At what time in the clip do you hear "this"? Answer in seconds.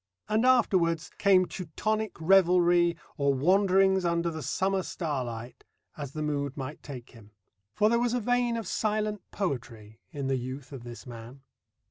10.83-11.05